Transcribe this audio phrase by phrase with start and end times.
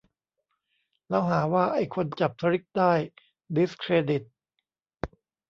[1.09, 2.93] แล้วหาว่าไอ้คนจับทริกได้'
[3.55, 4.23] ดิสเครดิต'